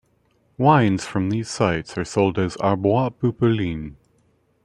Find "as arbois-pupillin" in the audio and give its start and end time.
2.39-3.97